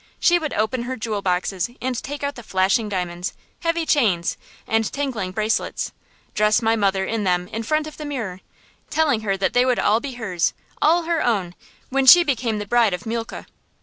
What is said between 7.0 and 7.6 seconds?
in them